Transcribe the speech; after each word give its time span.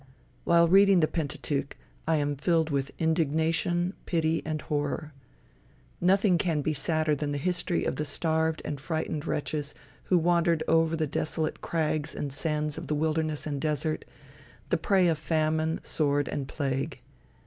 While 0.45 0.67
reading 0.67 0.99
the 1.01 1.07
Pentateuch, 1.07 1.77
I 2.07 2.15
am 2.15 2.35
filled 2.35 2.71
with 2.71 2.89
indignation, 2.97 3.93
pity 4.07 4.41
and 4.43 4.59
horror. 4.63 5.13
Nothing 6.01 6.39
can 6.39 6.63
be 6.63 6.73
sadder 6.73 7.13
than 7.13 7.33
the 7.33 7.37
history 7.37 7.85
of 7.85 7.97
the 7.97 8.03
starved 8.03 8.63
and 8.65 8.81
frightened 8.81 9.27
wretches 9.27 9.75
who 10.05 10.17
wandered 10.17 10.63
over 10.67 10.95
the 10.95 11.05
desolate 11.05 11.61
crags 11.61 12.15
and 12.15 12.33
sands 12.33 12.79
of 12.79 12.89
wilderness 12.89 13.45
and 13.45 13.61
desert, 13.61 14.03
the 14.69 14.77
prey 14.77 15.07
of 15.07 15.19
famine, 15.19 15.79
sword, 15.83 16.27
and 16.27 16.47
plague. 16.47 16.99